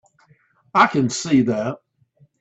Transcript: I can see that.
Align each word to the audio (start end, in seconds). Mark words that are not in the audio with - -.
I 0.73 0.87
can 0.87 1.11
see 1.11 1.43
that. 1.43 1.77